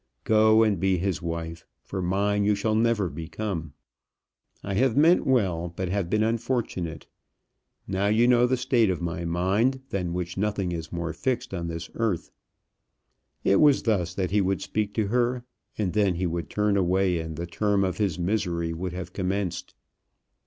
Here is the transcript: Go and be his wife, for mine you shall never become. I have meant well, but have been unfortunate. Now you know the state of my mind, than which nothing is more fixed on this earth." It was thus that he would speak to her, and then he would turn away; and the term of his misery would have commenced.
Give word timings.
Go 0.23 0.63
and 0.63 0.79
be 0.79 0.97
his 0.97 1.21
wife, 1.21 1.63
for 1.83 2.01
mine 2.01 2.43
you 2.43 2.55
shall 2.55 2.73
never 2.73 3.07
become. 3.07 3.73
I 4.63 4.73
have 4.73 4.97
meant 4.97 5.27
well, 5.27 5.71
but 5.75 5.89
have 5.89 6.09
been 6.09 6.23
unfortunate. 6.23 7.05
Now 7.87 8.07
you 8.07 8.27
know 8.27 8.47
the 8.47 8.57
state 8.57 8.89
of 8.89 8.99
my 8.99 9.25
mind, 9.25 9.81
than 9.91 10.11
which 10.11 10.37
nothing 10.37 10.71
is 10.71 10.91
more 10.91 11.13
fixed 11.13 11.53
on 11.53 11.67
this 11.67 11.87
earth." 11.93 12.31
It 13.43 13.57
was 13.61 13.83
thus 13.83 14.15
that 14.15 14.31
he 14.31 14.41
would 14.41 14.63
speak 14.63 14.95
to 14.95 15.09
her, 15.09 15.45
and 15.77 15.93
then 15.93 16.15
he 16.15 16.25
would 16.25 16.49
turn 16.49 16.77
away; 16.77 17.19
and 17.19 17.35
the 17.35 17.45
term 17.45 17.83
of 17.83 17.99
his 17.99 18.17
misery 18.17 18.73
would 18.73 18.93
have 18.93 19.13
commenced. 19.13 19.75